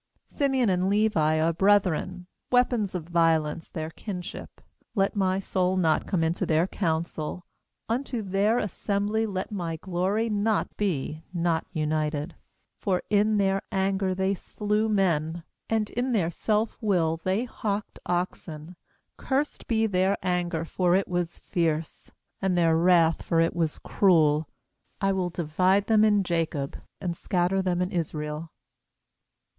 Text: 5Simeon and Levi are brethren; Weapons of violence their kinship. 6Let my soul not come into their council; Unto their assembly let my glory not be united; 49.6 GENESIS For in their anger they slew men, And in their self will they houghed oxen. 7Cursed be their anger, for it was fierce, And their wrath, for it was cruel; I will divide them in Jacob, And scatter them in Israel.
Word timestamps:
5Simeon 0.33 0.67
and 0.67 0.89
Levi 0.89 1.39
are 1.39 1.53
brethren; 1.53 2.25
Weapons 2.51 2.95
of 2.95 3.03
violence 3.03 3.69
their 3.69 3.91
kinship. 3.91 4.59
6Let 4.97 5.13
my 5.13 5.39
soul 5.39 5.77
not 5.77 6.07
come 6.07 6.23
into 6.23 6.43
their 6.43 6.65
council; 6.65 7.45
Unto 7.87 8.23
their 8.23 8.57
assembly 8.57 9.27
let 9.27 9.51
my 9.51 9.75
glory 9.75 10.27
not 10.27 10.75
be 10.75 11.21
united; 11.31 12.33
49.6 12.33 12.33
GENESIS 12.33 12.35
For 12.79 13.03
in 13.11 13.37
their 13.37 13.61
anger 13.71 14.15
they 14.15 14.33
slew 14.33 14.89
men, 14.89 15.43
And 15.69 15.91
in 15.91 16.13
their 16.13 16.31
self 16.31 16.79
will 16.81 17.21
they 17.23 17.45
houghed 17.45 17.99
oxen. 18.07 18.75
7Cursed 19.19 19.67
be 19.67 19.85
their 19.85 20.17
anger, 20.23 20.65
for 20.65 20.95
it 20.95 21.07
was 21.07 21.37
fierce, 21.37 22.09
And 22.41 22.57
their 22.57 22.75
wrath, 22.75 23.21
for 23.21 23.39
it 23.39 23.55
was 23.55 23.77
cruel; 23.77 24.49
I 24.99 25.11
will 25.11 25.29
divide 25.29 25.85
them 25.85 26.03
in 26.03 26.23
Jacob, 26.23 26.81
And 26.99 27.15
scatter 27.15 27.61
them 27.61 27.83
in 27.83 27.91
Israel. 27.91 28.51